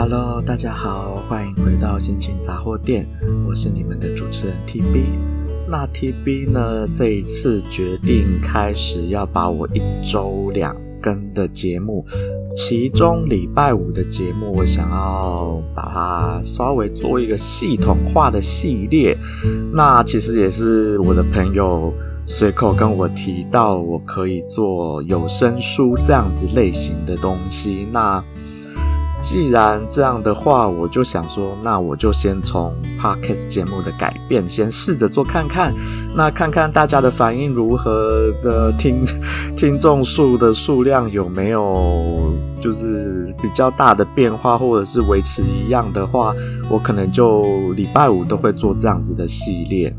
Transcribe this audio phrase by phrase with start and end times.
[0.00, 3.04] Hello，大家好，欢迎回到心情杂货店，
[3.48, 5.06] 我是你们的主持人 TB。
[5.68, 12.06] 那 TB 呢，这一次决定开始要把我一周两更的节目，
[12.54, 19.18] 其中礼拜五的节目，我想要把它稍微做一个系统化的系列。
[19.72, 21.92] 那其实也是我的朋友
[22.24, 27.88] 随口跟我提到，我可以做有声书这样子类型的东西。
[27.90, 28.22] 那
[29.20, 35.74] 既然这样的话，我就想说，那我就先从 Podcast 节目的改变，先试着做看看，
[36.14, 39.04] 那看看大家的反应如何的听
[39.56, 46.32] 听众数的数量有没有就是比较大的变化，或者是维持一样的话，
[46.70, 47.42] 我可能就
[47.72, 49.92] 礼拜五都会做这样子的系列。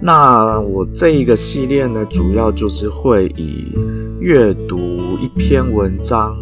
[0.00, 3.72] 那我这一个系列呢，主要就是会以
[4.20, 4.78] 阅读
[5.20, 6.36] 一篇文章。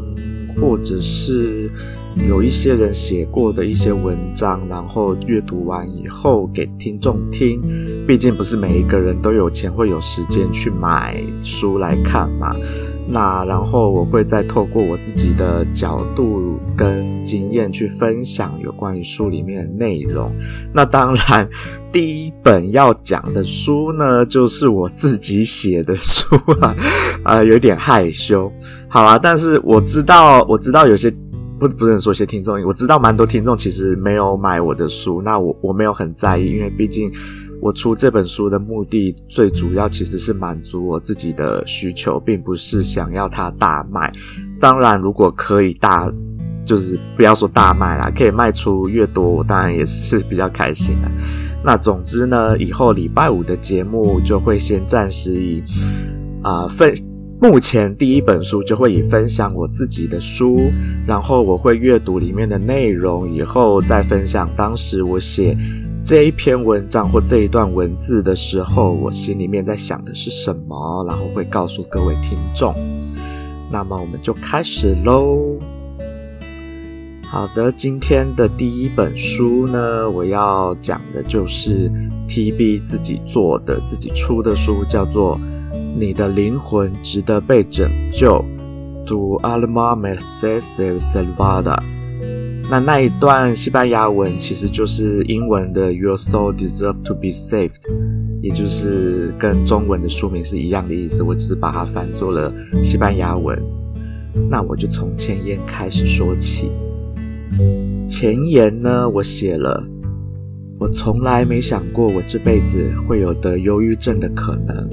[0.59, 1.71] 或者是
[2.29, 7.61] 有一些人写过的一些文章，然后阅读完以后给听众听。
[8.07, 12.51] 毕竟不是每一个人都有钱会有时间去买书来看嘛。
[13.13, 20.31] 那然后我会再透过我自己的角度跟经验去分享有关于书里面的内容。
[20.73, 21.49] 那当然，
[21.91, 26.77] 第一本要讲的书呢，就是我自己写的书啊，
[27.25, 28.53] 啊、呃，有点害羞。
[28.93, 31.09] 好啦，但是我知道，我知道有些
[31.61, 37.09] 不不能说些听众，我知道蛮多听众其实没有买我的书，那我我没有很在意，因为毕竟
[37.63, 44.13] 我出这本书的目的最主要其实是满足我自己的需求，并不是想要它大卖。
[44.59, 46.13] 当然，如果可以大，
[46.65, 51.09] 就是不要说大卖啦，可以卖出越多，我当然也是比较开心的。
[51.63, 55.63] 那总之呢，以后礼拜五的节目就会先暂时以
[56.43, 56.93] 啊、分。
[57.43, 60.71] 目前第一本书就会以分享我自己的书，
[61.07, 65.57] 然后我会阅读里面的内容，以后再分享当时我写
[66.05, 72.75] 这一篇文章或这一段文字的时候，我心里面在想的是什么，然后会告诉各位听众。
[73.73, 75.59] 那么我们就开始喽。
[77.25, 81.91] 好的，今天的第一本书呢，我要讲的就是
[82.29, 85.41] TB 自己做的、自己出的书，叫做。
[85.99, 88.45] 你的灵魂值得被拯救
[89.07, 91.79] ，Tu alma merece ser salvada。
[92.71, 97.83] 那那一段西班牙文其实就是英文的 Your soul deserves to be saved，
[98.41, 101.23] 也就是跟中文的书名是一样的意思。
[101.25, 102.53] 我只是把它翻作了
[102.85, 103.61] 西班牙文。
[104.49, 106.71] 那我就从前言开始说起。
[108.09, 109.85] 前言呢，我写了，
[110.79, 114.89] 我从来没想过我这辈子会有得忧郁症的可能。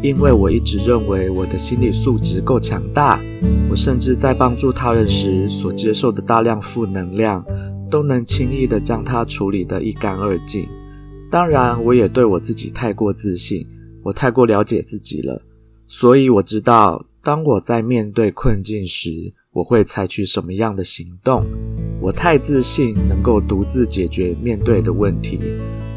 [0.00, 3.20] 因为我一直认为我的心理素质够强大，
[3.68, 7.44] 我甚至在帮助他人时所接受的大量负能量，
[7.90, 10.68] 都能轻易地将它处理得一干二净。
[11.30, 13.66] 当然，我也对我自己太过自信，
[14.04, 15.42] 我太过了解自己了，
[15.88, 21.44] 所以我知道，当我在面对困境时，我会采取什么样的行动。
[22.00, 25.40] 我太自信，能够独自解决面对的问题，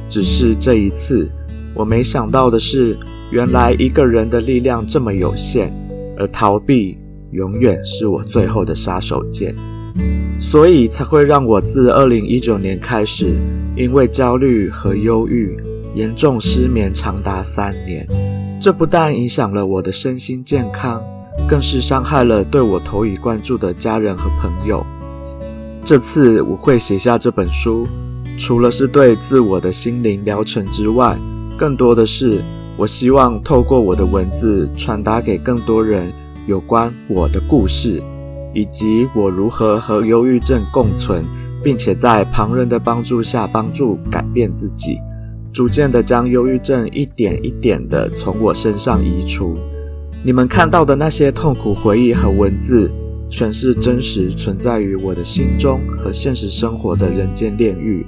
[0.10, 1.30] 只是这一次，
[1.76, 2.98] 我没想到的是，
[3.32, 5.72] 原来一个人的力量这么有限，
[6.18, 6.98] 而逃避
[7.32, 9.56] 永远是我最后的杀手锏，
[10.38, 13.34] 所以才会让我自二零一九年开始，
[13.78, 15.58] 因为焦虑和忧郁
[15.96, 18.06] 严重失眠长达三年。
[18.60, 21.02] 这不但影响了我的身心健康，
[21.48, 24.86] 更是伤害了对我投以关注的家人和朋友。
[25.86, 27.88] 这次我会写下这本书，
[28.38, 31.18] 除了是对自我的心灵疗程之外，
[31.58, 32.42] 更多的是。
[32.82, 36.12] 我希望透过我的文字传达给更多人
[36.48, 38.02] 有关我的故事，
[38.56, 41.24] 以及我如何和忧郁症共存，
[41.64, 44.98] 并且在旁人的帮助下帮助改变自己，
[45.54, 49.56] 逐渐的将忧郁症一点一点的从我身上移除。
[50.24, 52.90] 你们看到的那些痛苦回忆和文字，
[53.30, 58.04] 全是真实存在于我的心中和现实生活的人间炼狱。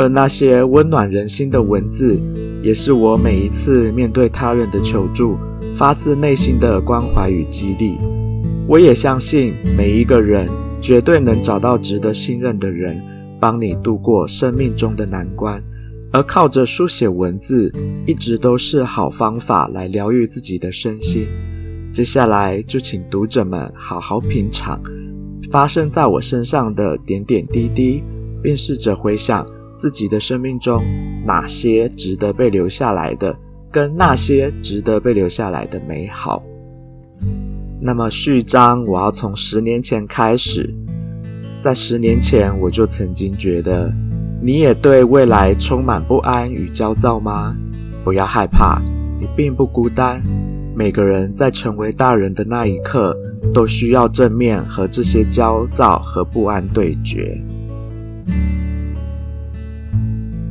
[0.00, 2.18] 而那些温暖人心的文字，
[2.62, 5.36] 也是我每一次面对他人的求助，
[5.76, 7.98] 发自内心的关怀与激励。
[8.66, 10.48] 我也相信每一个人
[10.80, 12.98] 绝对能找到值得信任的人，
[13.38, 15.62] 帮你度过生命中的难关。
[16.12, 17.70] 而靠着书写文字，
[18.06, 21.26] 一直都是好方法来疗愈自己的身心。
[21.92, 24.80] 接下来就请读者们好好品尝
[25.50, 28.02] 发生在我身上的点点滴滴，
[28.42, 29.46] 并试着回想。
[29.80, 30.84] 自己的生命中，
[31.24, 33.34] 哪些值得被留下来的，
[33.72, 36.42] 跟那些值得被留下来的美好。
[37.80, 40.68] 那么序章，我要从十年前开始。
[41.60, 43.90] 在十年前我就曾经觉得，
[44.42, 47.56] 你也对未来充满不安与焦躁吗？
[48.04, 48.82] 不要害怕，
[49.18, 50.22] 你并不孤单。
[50.76, 53.16] 每个人在成为大人的那一刻，
[53.54, 57.42] 都需要正面和这些焦躁和不安对决。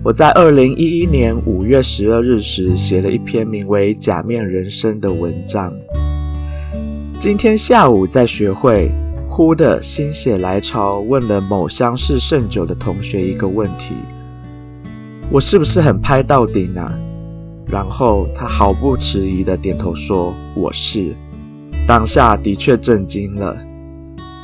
[0.01, 5.73] 我在二零一一年五月十二日时写了一篇名为《假面人生》的文章。
[7.19, 8.89] 今天下午在学会，
[9.27, 13.93] 忽的心血来潮问了某相识甚久的同学一个问题：
[15.29, 16.97] 我是不是很拍到顶啊？
[17.67, 21.13] 然后他毫不迟疑地点头说：“我是。”
[21.85, 23.57] 当下的确震惊了。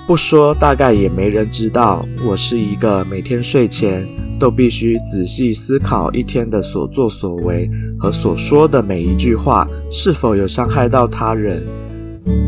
[0.06, 4.06] 不说，大概也没人知道，我是一个每天睡前
[4.39, 11.61] 都必须仔细思考一天的所作所为和所说的每一句话是否有伤害到他人。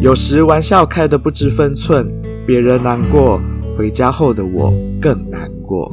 [0.01, 2.07] 有时玩笑开得不知分寸，
[2.45, 3.39] 别人难过，
[3.77, 5.91] 回家后的我更难过。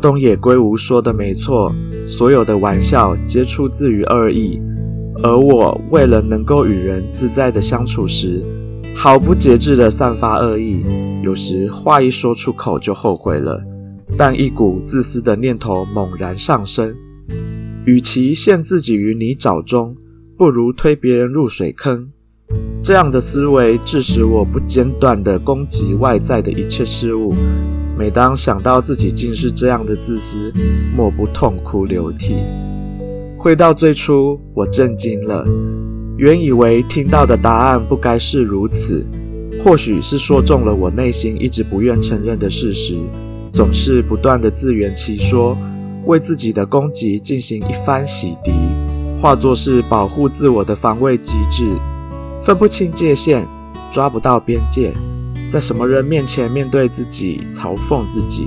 [0.00, 1.72] 东野圭吾说的没错，
[2.06, 4.60] 所有的玩笑皆出自于恶意，
[5.22, 8.44] 而我为了能够与人自在的相处时，
[8.94, 10.84] 毫不节制地散发恶意。
[11.22, 13.60] 有时话一说出口就后悔了，
[14.16, 16.96] 但一股自私的念头猛然上升。
[17.84, 19.96] 与其陷自己于泥沼中，
[20.36, 22.10] 不如推别人入水坑。
[22.82, 27.34] 这样的思维致使我不间断地攻击外在的一切事物。
[27.98, 30.52] 每当想到自己竟是这样的自私，
[30.96, 32.36] 莫不痛哭流涕。
[33.36, 35.46] 回到最初，我震惊了。
[36.16, 39.04] 原以为听到的答案不该是如此，
[39.64, 42.96] 或许是说中了我内心一直不愿承认的事实。
[43.58, 45.58] 总是不断地自圆其说，
[46.06, 48.52] 为自己的攻击进行一番洗涤，
[49.20, 51.66] 化作是保护自我的防卫机制。
[52.40, 53.44] 分不清界限，
[53.90, 54.92] 抓不到边界。
[55.50, 58.46] 在什么人面前面对自己，嘲讽自己？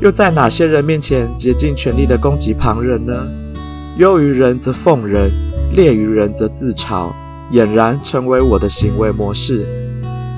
[0.00, 3.26] 又在哪些人面前竭尽全力的攻击旁人呢？
[3.98, 5.28] 优于人则奉人，
[5.72, 7.10] 劣于人则自嘲，
[7.50, 9.66] 俨然成为我的行为模式。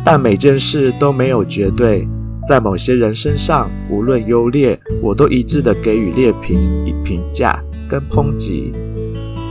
[0.03, 2.09] 但每件事都没有绝对，
[2.49, 6.57] 在某些人身上，无论优劣，我都一致的给予劣评、
[6.87, 8.73] 以评价跟抨击。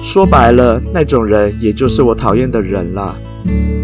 [0.02, 3.16] 说白了，那种人也就是我讨厌的人了。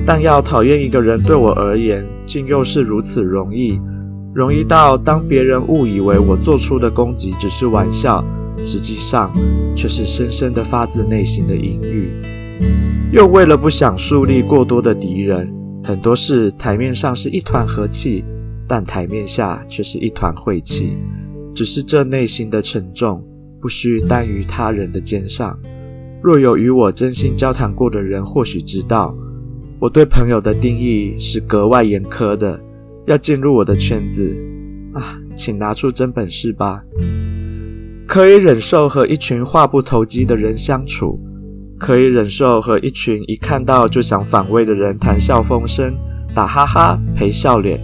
[0.04, 3.80] 但要讨厌一个人，对我而言，竟又是如此容易，
[4.34, 8.26] 容易到当别人误以为我做出的攻击只是玩笑，
[8.66, 9.32] 实际上
[9.76, 12.12] 却是深深的发自内心的隐喻。
[13.12, 18.26] 又为了不想树立过多的敌人，很多事台面上是一团和气，
[18.68, 20.98] 但台面下却是一团晦气。
[21.56, 23.24] 只是这内心的沉重，
[23.62, 25.58] 不需担于他人的肩上。
[26.22, 29.16] 若有与我真心交谈过的人，或许知道。
[29.80, 32.58] 我对朋友的定义是格外严苛的，
[33.06, 34.34] 要进入我的圈子
[34.94, 36.82] 啊，请拿出真本事吧。
[38.08, 41.20] 可以忍受和一群话不投机的人相处，
[41.78, 45.94] 可以忍受和一群一看到就想反胃的人谈笑风生、
[46.34, 47.78] 打哈哈、陪笑脸，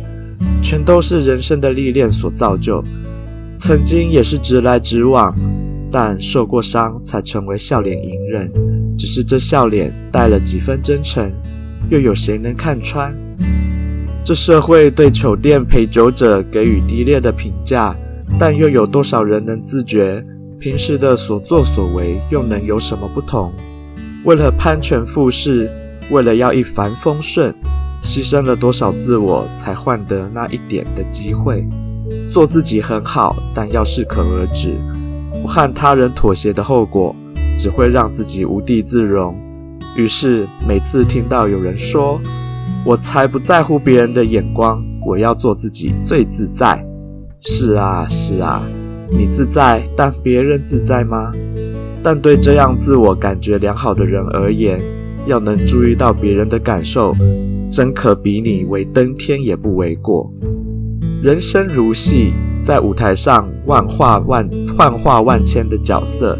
[0.69, 2.83] 全都是人生的历练所造就。
[3.57, 5.35] 曾经也是直来直往，
[5.91, 8.47] 但受过伤才成为笑脸隐忍，
[8.95, 11.27] 只是这笑脸带了几分真诚。
[11.89, 13.11] 又有谁能看穿？
[14.23, 17.95] 这社会对酒店陪酒者给予低劣的评价，
[18.37, 20.23] 但又有多少人能自觉
[20.59, 23.51] 平时的所作所为又能有什么不同？
[24.23, 25.67] 为了攀权附势，
[26.11, 27.51] 为了要一帆风顺，
[28.01, 31.67] 牺牲了多少自我才换得那一点的机会？
[32.31, 34.75] 做自己很好，但要适可而止。
[35.41, 37.15] 不和他人妥协的后果，
[37.57, 39.37] 只会让自己无地自容。
[39.95, 42.19] 于是每次听到有人说
[42.85, 46.83] “我才不在乎别人的眼光，我要做自己最自在”，
[47.41, 48.61] 是啊是啊，
[49.09, 51.31] 你自在，但别人自在吗？
[52.01, 54.79] 但对这样自我感觉良好的人而言，
[55.27, 57.13] 要能注意到别人的感受，
[57.69, 60.31] 真可比拟为登天也不为过。
[61.21, 66.39] 人生如戏，在舞台上万化万幻化万千的角色，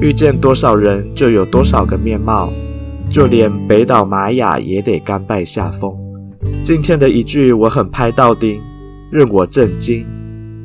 [0.00, 2.50] 遇见多少人就有多少个面貌。
[3.10, 5.90] 就连北岛玛雅也得甘拜下风。
[6.62, 8.60] 今天的一句我很拍到钉，
[9.10, 10.04] 任我震惊。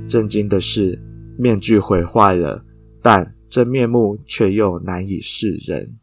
[0.09, 1.01] 震惊的是，
[1.37, 2.61] 面具毁坏了，
[3.01, 5.95] 但真面目却又难以示人。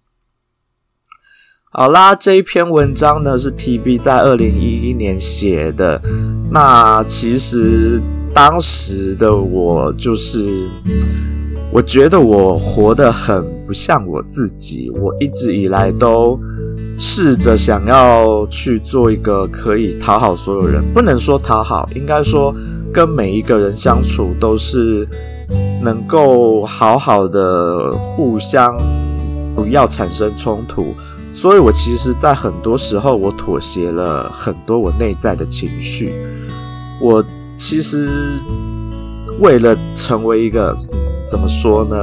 [1.72, 6.02] 好啦，这一篇文章呢是 TB 在二零一一年写的。
[6.50, 8.02] 那其实
[8.34, 10.66] 当时的我就是。
[11.72, 14.90] 我觉得我活得很不像我自己。
[15.00, 16.36] 我一直以来都
[16.98, 22.52] 试着想要去做一个可以讨好所有人，不能说讨好，应该说
[22.92, 25.08] 跟每一个人相处都是
[25.80, 28.76] 能够好好的互相，
[29.54, 30.92] 不要产生冲突。
[31.40, 36.12] 所以我其实，在很多时候，我妥协了很多我内在的情绪。
[37.00, 37.24] 我
[37.56, 38.10] 其实
[39.38, 40.76] 为了成为一个
[41.24, 41.96] 怎么说呢，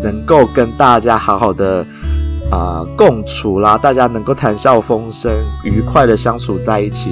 [0.00, 1.84] 能够跟大家好好的
[2.48, 5.32] 啊、共处啦，大家能够谈笑风生、
[5.64, 7.10] 愉快的相处在一起。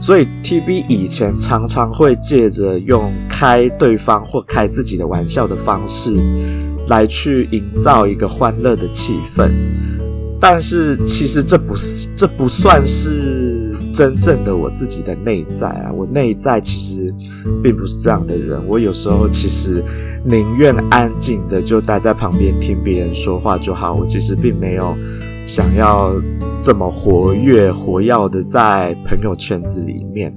[0.00, 6.16] 所以 TB 以前常常会借着用开对方或开自己的玩笑的方式，
[6.88, 9.52] 来去营造一个欢乐的气氛。
[10.44, 15.92] 但是其实这不是，这不算是真正的我自己的内在啊！
[15.92, 17.14] 我内在其实
[17.62, 18.60] 并不是这样的人。
[18.66, 19.80] 我有时候其实
[20.24, 23.94] 宁愿安静的就待在旁边听别人说话就好。
[23.94, 24.96] 我其实并没有
[25.46, 26.12] 想要
[26.60, 30.34] 这么活跃、活跃的在朋友圈子里面。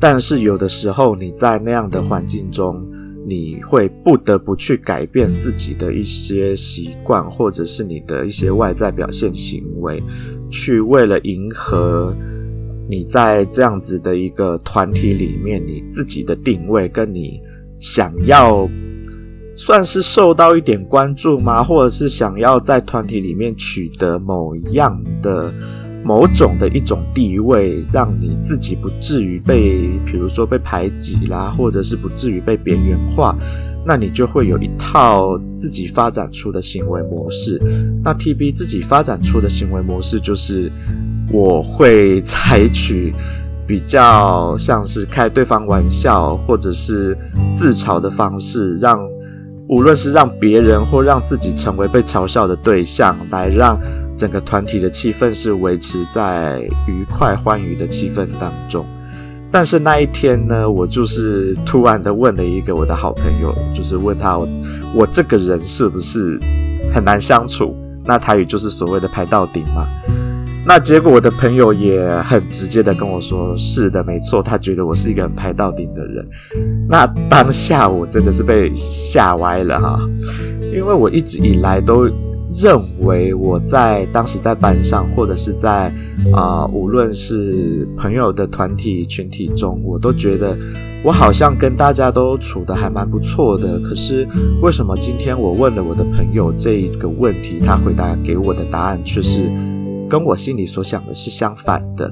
[0.00, 2.84] 但是有的时候你在那样的环境中，
[3.28, 10.00] 你会不得不去改变自己的一些习惯，或者是你的一些外在表现行为，
[10.48, 12.16] 去为了迎合
[12.88, 17.40] 你在这样子的一个团体里面你自己的定位，跟你
[17.80, 18.68] 想要
[19.56, 21.64] 算是受到一点关注吗？
[21.64, 25.52] 或者是想要在团体里面取得某样的。
[26.06, 33.36] 某种的一种地位，让你自己不至于被，比如说被排挤啦，或者是不至于被边缘化，
[33.84, 37.60] 那你就会有一套自己发展出的行为模式。
[38.04, 40.70] 那 TB 自己发展出的行为模式就是，
[41.32, 43.12] 我会采取
[43.66, 47.18] 比较像是开对方玩笑，或者是
[47.52, 48.96] 自嘲的方式，让
[49.68, 53.76] 无论是让别人或让自己成为被嘲笑的对象，来让。
[54.16, 56.58] 整个团体的气氛是维持在
[56.88, 58.86] 愉快欢愉的气氛当中，
[59.52, 64.48] 但是那一天呢，我就是突然的问了一个我的好朋友，就是问他我，
[64.94, 66.40] 我这个人是不是
[66.94, 67.76] 很难相处？
[68.06, 69.86] 那台语就是所谓的排到顶嘛。
[70.64, 76.26] 那结果我的朋友也很直接的跟我说，是的，没错，他觉得我是一个很排到顶的人。
[76.88, 80.00] 那当下我真的是被吓歪了哈，
[80.72, 82.10] 因为我一直以来都。
[82.56, 85.92] 认为我在当时在班上，或者是在
[86.32, 90.56] 啊、无论是朋友的团体群体中，我都觉得
[91.04, 93.78] 我好像跟大家都处得还蛮不错的。
[93.80, 94.26] 可是
[94.62, 99.50] 为什么今天我问了我的朋友这一个问题，他回答给我的答案却是
[100.08, 102.10] 跟我心里所想的是相反的？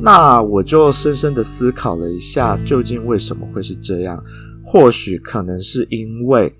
[0.00, 4.24] 那我就深深的思考了一下，究竟为什么会是这样？
[4.64, 6.50] 或许可能是因为。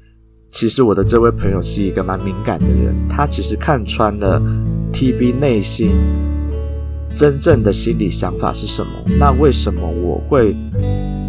[0.51, 4.41] 其实我的这位朋友是一个蛮敏感的人，他其实看穿了
[4.93, 5.91] TB 内心
[7.15, 8.91] 真正的心理想法是什么。
[9.21, 10.57] 那为什么我会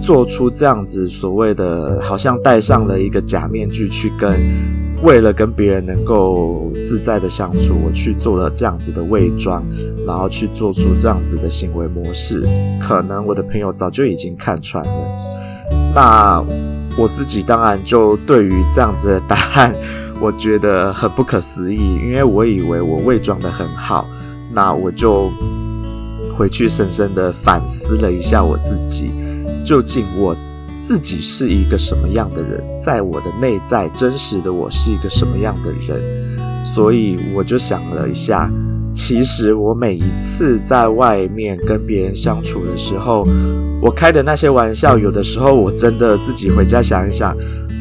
[0.01, 4.33] 做出这样子所谓的，好像戴上了一个假面具去跟，
[5.03, 9.63] 为了跟别人能够自在的相处，我去做了这样子的伪装，
[10.07, 12.41] 然后去做出这样子的行为模式。
[12.81, 14.91] 可能我的朋友早就已经看穿了。
[15.93, 16.78] 那。
[16.99, 19.73] 我自己当然就对于这样子的答案，
[20.19, 24.05] 我觉得很不可思议，因为我以为我伪装得很好，
[24.51, 25.31] 那我就
[26.37, 29.09] 回去深深的反思了一下我自己，
[29.63, 30.35] 究竟我
[30.81, 38.51] 自己是一个什么样的人，在我的内在真实的我是一个什么样的人，所以我就想了一下。
[38.99, 43.25] 其实我每一次在外面跟别人相处的时候，
[43.81, 47.33] 我开的那些玩笑，有的时候我真的自己回家想一想，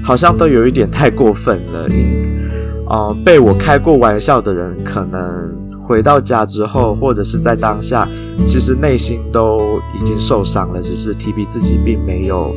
[0.02, 1.88] 好像都有一点太过分了。
[1.88, 2.48] 因
[2.88, 8.06] 呃，被我开过玩笑的人，可能回到家之后，或者是在当下，
[8.46, 12.54] 其实内心都已经受伤了，只是 TB 自己并没有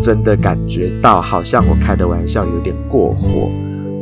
[0.00, 3.50] 真的感觉到，好像我开的玩笑有点过火。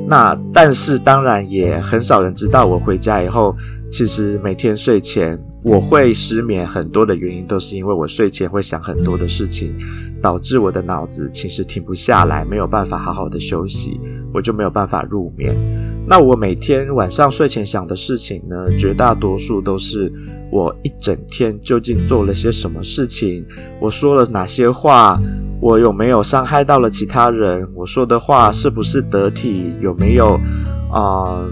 [0.06, 3.52] 那但是当然也很少人知道，我回家以后。
[3.90, 9.74] 其实每天睡前我会失眠，很多的原因都是因为我睡前会想很多的事情，
[10.22, 13.98] 导致我的脑子其实停不下来，没有办法好好的休息，
[14.32, 15.54] 我就没有办法入眠。
[16.06, 20.10] 那我每天晚上睡前想的事情呢，绝大多数都是
[20.50, 23.44] 我一整天究竟做了些什么事情，
[23.80, 25.20] 我说了哪些话，
[25.60, 30.38] 我有没有伤害到了其他人，我说的话是不是得体，有没有
[30.92, 31.44] 啊？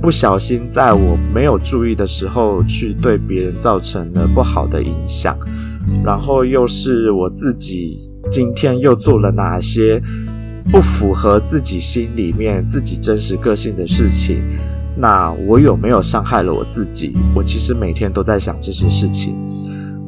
[0.00, 5.36] 不小心在我没有注意的时候去对别人造成了不好的影响，
[6.04, 7.98] 然后又是我自己
[8.30, 10.00] 今天又做了哪些
[10.70, 14.40] 不符合自己心里面自己真实个性的事情？
[14.96, 17.14] 那我有没有伤害了我自己？
[17.34, 19.36] 我其实每天都在想这些事情。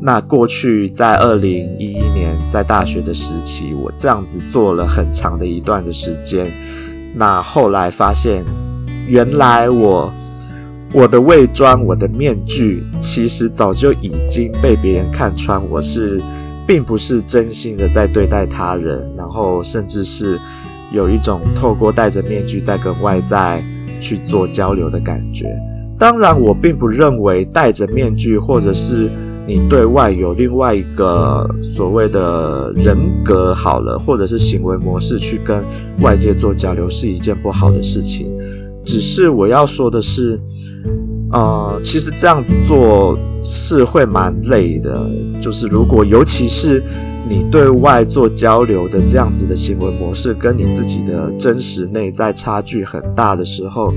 [0.03, 6.51] 那过去在二零一一年在大学的时期，我这样子做了很长的一段的时间。
[7.15, 8.45] 那后来发现，
[9.11, 10.13] 原来我
[10.93, 16.23] 我的伪装、我的面具，其实早就已经被别人看穿，我是
[16.65, 20.39] 并不是真心的在对待他人，然后甚至是
[20.93, 23.61] 有一种透过戴着面具在跟外在
[24.01, 25.45] 去做交流的感觉。
[25.99, 29.11] 当然，我并不认为戴着面具，或者是
[29.45, 35.65] 你对外有另外一个所谓的人格好了，或者是行为模式去跟
[36.01, 38.33] 外界做交流是一件不好的事情。
[38.85, 40.41] 只是我要说的是，
[41.33, 45.09] 呃，其实这样子做是会蛮累的。
[45.41, 46.83] 就是如果尤其是
[47.29, 53.93] 你对外做交流的这样子的行为模式，跟你自己的真实内在差距很大的时候。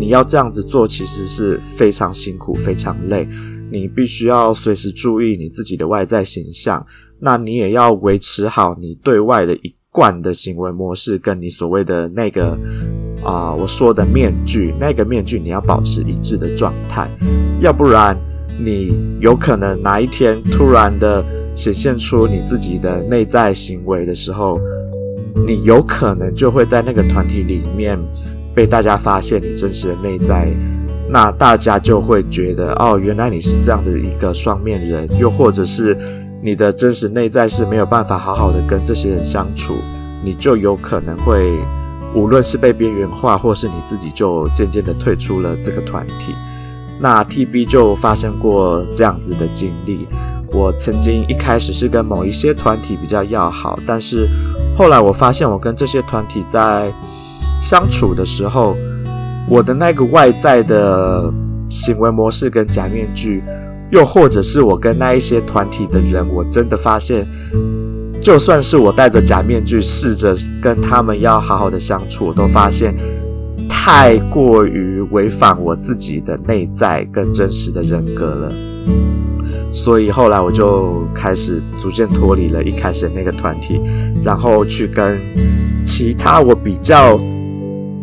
[0.00, 3.28] 你要这样子做，其实是非常辛苦、非常累。
[3.68, 6.86] 你必须要随时注意你自己的外在形象，
[7.18, 12.56] 那你也要维持好你对外的一惯的行为模式，跟你所谓的那个
[13.24, 17.08] 啊、我说的面具，那个面具你要保持一致的状态，
[17.60, 18.16] 要不然
[18.58, 21.24] 你有可能哪一天突然的
[21.56, 24.60] 显现出你自己的内在行为的时候，
[25.44, 27.98] 你有可能就会在那个团体里面。
[28.54, 30.48] 被大家发现你真实的内在，
[31.08, 35.96] 那大家就会觉得哦，原来你是这样的一个双面人，又或者是
[36.40, 39.74] 你的真实内在是没有办法好好的跟这些人相处，
[40.22, 41.58] 你就有可能会
[42.14, 46.34] 无论是被边缘化，或是你自己就渐渐的退出了这个团体。
[47.00, 50.06] 那 TB 就发生过这样子的经历。
[50.50, 54.26] 我曾经一开始是跟某一些团体比较要好，但是
[54.76, 56.90] 后来我发现我跟这些团体在
[57.60, 58.74] 相处的时候，
[59.48, 61.30] 我的那个外在的
[61.68, 63.44] 行为模式跟假面具，
[63.90, 67.26] 又或者是我跟那一些团体的人，我真的发现，
[68.20, 72.94] 就算是我戴着假面具，试着跟他们要好好的相处，我都发现
[73.68, 78.52] 太过于违反我自己的内在跟真实的人格了。
[79.72, 83.80] 所以后来我就开始逐渐脱离了一开始的那个团体，
[84.22, 85.18] 然后去跟
[85.84, 87.18] 其他我比较。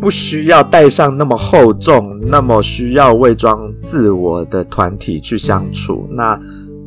[0.00, 6.38] 不需要戴上那么厚重、那么需要伪装自我的团体去相处，那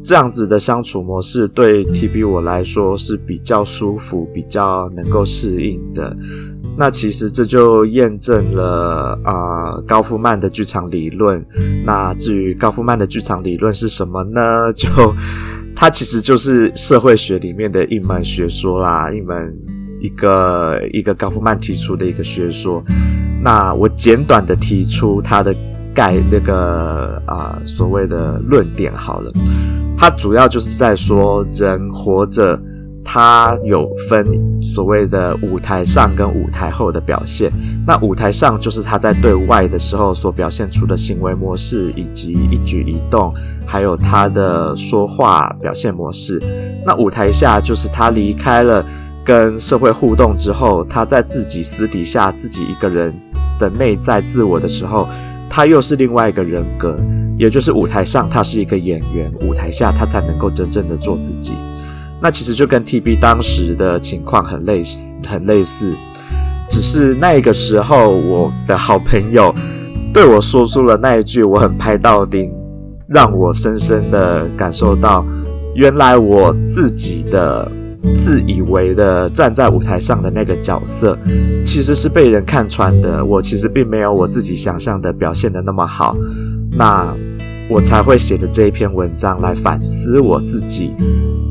[0.02, 6.16] 这样子的相处模式对 TB 我来说是比较舒服、比较能够适应的。
[6.78, 11.46] 那其实这就验证了啊、高夫曼的剧场理论。
[11.84, 14.72] 那至于高夫曼的剧场理论是什么呢？
[14.74, 14.88] 就
[15.76, 19.54] 它其实就是社会学里面的一门学说啦，一门。
[20.02, 22.84] 一个一个高夫曼提出的一个学说，
[23.42, 25.54] 那我简短的提出他的
[25.94, 29.32] 概那个啊、所谓的论点好了，
[29.98, 32.58] 他主要就是在说人活着，
[33.04, 34.26] 他有分
[34.62, 37.52] 所谓的舞台上跟舞台后的表现。
[37.86, 43.34] 那舞台上就是他在对外的时候所表现出的行为模式以及一举一动，
[43.66, 46.42] 还有他的说话表现模式。
[46.86, 48.86] 那舞台下就是他离开了。
[49.30, 53.14] 跟社会互动之后，他在自己私底下自己一个人
[53.60, 55.08] 的内在自我的时候，
[55.48, 57.00] 他又是另外一个人格，
[57.38, 61.54] 也就是舞台上他是一个演员，舞台下他才能够真正的做自己。
[62.20, 65.94] 那其实就跟 TB 当时的情况很类似，很类似，
[66.68, 69.54] 只是那个时候我的好朋友
[70.12, 72.52] 对我说出了那一句我很拍到钉，
[73.08, 75.24] 让我深深的感受到，
[75.76, 77.72] 原来我自己的。
[78.16, 81.18] 自以为的站在舞台上的那个角色，
[81.66, 83.24] 其实是被人看穿的。
[83.24, 86.16] 我其实并没有我自己想象的表现的那么好，
[86.72, 87.14] 那
[87.70, 90.92] 我才会写的这一篇文章来反思我自己，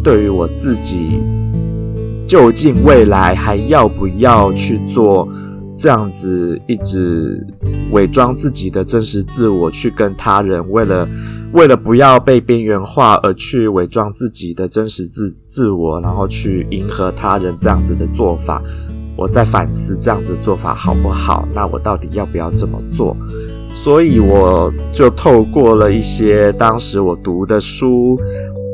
[0.03, 1.21] 对于我自己
[2.27, 5.29] 究竟未来还要不要去做
[5.77, 7.47] 这样子一直
[7.93, 11.09] 伪装自己的真实自我，去跟他人为了。
[11.53, 18.63] 为了不要被边缘化而去伪装自己的真实自自我，然后去迎合他人这样子的做法，
[19.17, 21.49] 我在反思这样子的做法好不好？
[21.55, 23.17] 那我到底要不要这么做？
[23.75, 28.19] 所以我就透过了一些当时我读的书，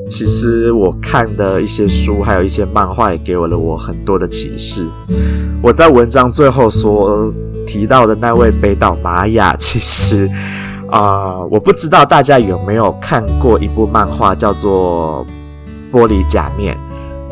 [0.09, 4.85] 其实我看的一些书，还有一些漫画，也给我了我很多的启示。
[5.63, 7.33] 我在文章最后所
[7.67, 10.29] 提到的那位北岛玛雅，其实。
[10.95, 15.27] 啊、我不知道大家有没有看过一部漫画，叫做
[15.93, 16.77] 《玻璃假面》。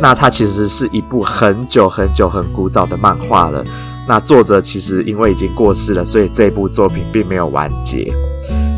[0.01, 3.62] 那它其实是一部很久很久很古早的漫画了。
[4.09, 8.12] 那作者其实因为已经过世了，所以这部作品并没有完结。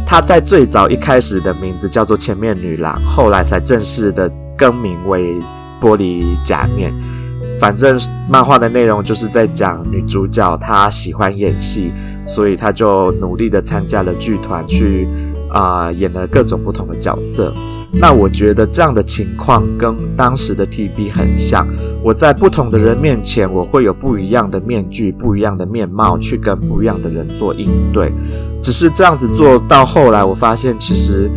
[0.06, 5.40] 她在最早一开始的名字叫做千面女郎，后来才正式的更名为
[5.80, 6.92] 玻璃假面。
[7.60, 11.92] 反正漫画的内容就是在讲女主角她喜欢演戏，
[12.24, 15.08] 所以她就努力的参加了剧团去
[15.50, 17.52] 啊、演了各种不同的角色。
[17.92, 21.64] 那我觉得这样的情况跟当时的 TB 很像，
[22.02, 28.12] 我在不同的人面前，我会有不一样的面具、不一样的面貌去跟不一样的人做应对。
[28.60, 31.30] 只是这样子做到后来，我发现其实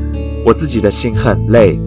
[0.44, 1.80] 我自己的心很累。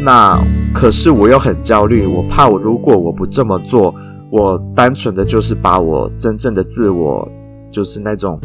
[0.00, 0.36] 那
[0.74, 3.94] 可是我又很焦虑，我怕我如果我不这么做，
[4.30, 7.28] 我单纯的就是把我真正的自我，
[7.70, 8.40] 就是那种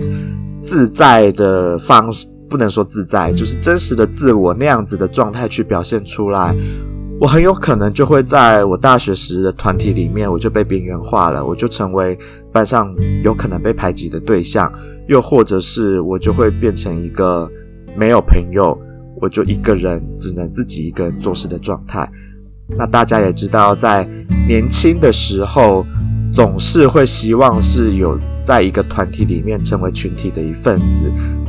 [0.62, 6.56] 自在的方式，不能说自在，就是真实的自我那样子的状态去表现出来，
[7.20, 12.18] 我很有可能就会在我大学时的团体里面，我就被边缘化了，我就成为
[12.52, 14.72] 班上有可能被排挤的对象，
[15.08, 17.50] 又或者是我就会变成一个
[17.96, 18.78] 没有朋友。
[19.20, 22.08] 我就一个人，只能自己一个人做事的状态。
[22.78, 24.08] 那大家也知道，在
[24.48, 25.86] 年轻的时候，
[26.32, 31.00] 总是会希望是有在一个团体里面成为群体的一份子，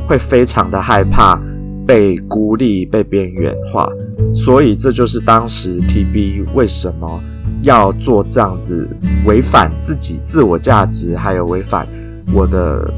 [0.07, 1.39] 会非常的害怕
[1.85, 3.91] 被孤立、被边缘化。
[4.33, 7.21] 所以这就是当时 TB 为什么
[7.61, 8.87] 要做这样子
[9.25, 11.87] 违反自己自我价值，还有违反
[12.33, 12.91] 我的。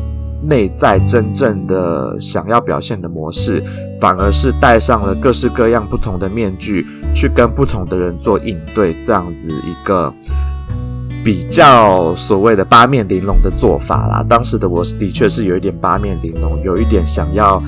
[0.44, 3.64] 内在真正的想要表现的模式，
[4.00, 10.14] 反而是戴上了各式各样不同的面具，去跟不同的人做应对，这样子一个
[11.24, 14.26] 比较所谓的八面玲珑的做法啦。
[14.28, 17.62] 当时的我的确是有一点八面玲珑，有一点想要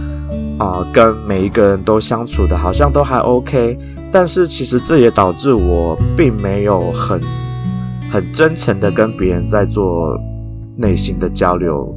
[0.60, 3.78] 啊、跟每一个人都相处的好像都还 OK，
[4.12, 7.20] 但是其实这也导致我并没有很
[8.12, 10.16] 很真诚的跟别人在做
[10.78, 11.94] 内心的交流。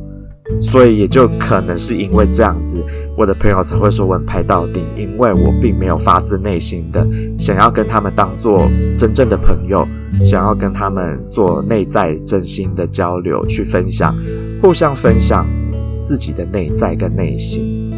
[0.61, 2.83] 所以也就可能是因为这样子，
[3.17, 7.05] 我的朋友才会说我拍到顶，因为我并没有发自内心的
[7.39, 9.87] 想要跟他们当做真正的朋友，
[10.25, 14.15] 想要跟他们做内在真心的交流，去分享，
[14.63, 15.45] 互相分享
[16.01, 17.91] 自己的内在跟内心。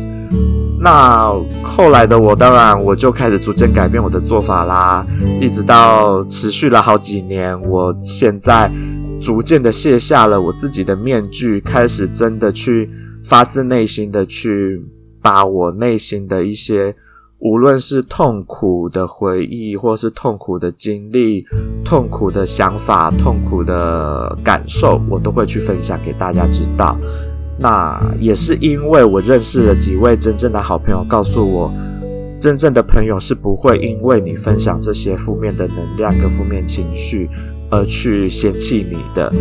[0.81, 5.07] 那后来的我，当然我就开始逐渐改变我的做法啦，
[5.41, 8.71] 一直到持续了好几年，我现在。
[9.20, 12.88] 逐渐的卸下了我自己的面具，开始真的去
[13.24, 14.83] 发自内心的去
[15.20, 16.94] 把我内心的一些，
[17.40, 21.44] 无论是痛苦的回忆，或是痛苦的经历、
[21.85, 26.96] 痛苦的想法、痛苦的感受，我都会去分享给大家知道。
[27.59, 31.72] 那也是因为我认识了几位真正的好朋友，告诉我，
[32.40, 37.28] 真正的朋友是不会因为你分享这些负面的能量跟负面情绪。
[37.70, 39.33] 而去嫌弃你的。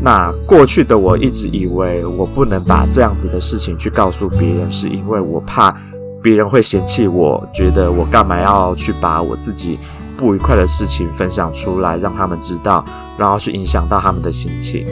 [0.00, 5.76] 那过去的我一直以为我不能把这样子的事情去告诉别人，是因为我怕
[6.22, 9.78] 别人会嫌弃我，觉得我干嘛要去把我自己
[10.16, 12.84] 不愉快的事情分享出来，让他们知道，
[13.18, 14.86] 然后去影响到他们的心情。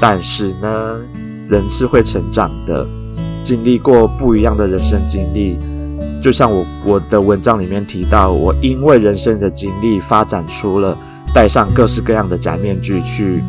[0.00, 0.96] 但是呢，
[1.48, 2.86] 人是会成长的，
[3.42, 5.58] 经历过不一样的人生经历，
[6.22, 10.96] 就像我我的文章里面提到，我因为人生的经历发展出了。
[11.34, 13.42] 戴上各式各样的假面具去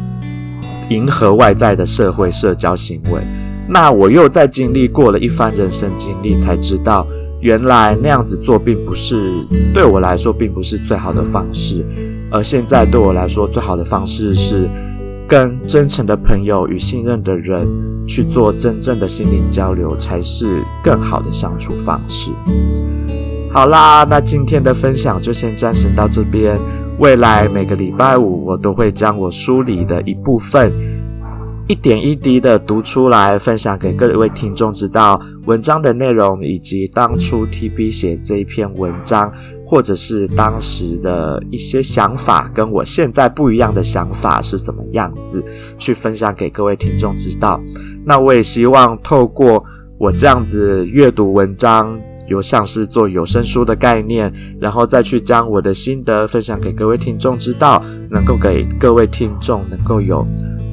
[0.89, 3.21] 迎合外在的社会社交行为，
[3.67, 7.05] 那我又在经历过了一番人生经历，才知道
[7.41, 11.85] 原来那样子做并不是对我来说并不是最好的方式，
[12.29, 14.67] 而现在对我来说最好的方式是
[15.27, 17.67] 跟真诚的朋友与信任的人
[18.07, 22.31] 去做真正的心灵交流，才是更好的相处方式。
[23.51, 26.57] 好啦，那今天的分享就先暂时到这边。
[26.99, 30.71] 未来每个礼拜五，我都会将我梳理的一部分，
[31.67, 39.29] 一点一滴的读出来，分享给各位听众知道文章的内容，以及当初 TB 写这一篇文章，
[39.65, 45.43] 或者是当时的一些想法，跟我现在不一样的想法是什么样子，
[45.77, 47.59] 去分享给各位听众知道。
[48.05, 49.61] 那我也希望透过
[49.97, 51.99] 我这样子阅读文章。
[52.33, 60.25] 有像是做有声书的概念，然后再去将我的心得分享给各位听众知道，能够给各位听众能够有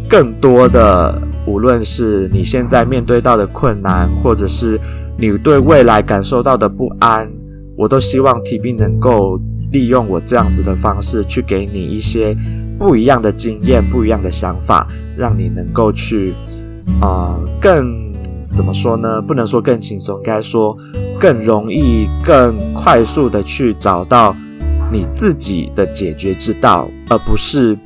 [0.09, 4.81] 更多的，无论是你现在面对到的困难，或者是
[5.19, 7.31] 你对未来感受到的不安，
[7.77, 9.39] 我都希望 TB 能够
[9.71, 12.35] 利用我这样子的方式去给你一些
[12.79, 16.33] 不一样的经验、不一样的想法，让你能够去
[17.03, 18.10] 啊、呃、更。
[18.53, 19.23] 怎么说呢？
[19.23, 20.77] 不能说更轻松，应该说
[21.19, 24.35] 更容易、更快速的去找到
[24.93, 27.79] 你自己的解决之道，而不是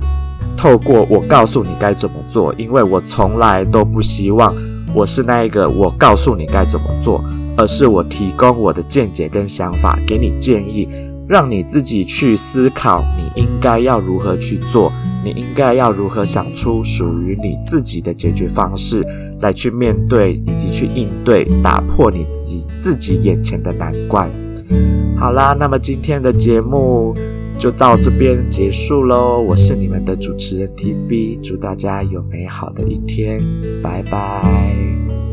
[0.56, 2.54] 透过我告诉你该怎么做。
[2.56, 4.54] 因为我从来都不希望
[4.94, 7.22] 我是那一个我告诉你该怎么做，
[7.56, 10.88] 而是我提供我的见解跟想法，给你建议，
[11.28, 14.90] 让你自己去思考，你应该要如何去做，
[15.24, 19.02] 你应该要如何想出属于你自己的解决方式，
[19.40, 24.30] 来去面对以及去应对，打破你自己自己眼前的难关。
[25.18, 27.14] 好啦，那么今天的节目
[27.58, 29.40] 就到这边结束喽。
[29.40, 33.40] 我是你们的主持人 TB，祝大家有美好的一天，
[33.82, 35.23] 拜拜。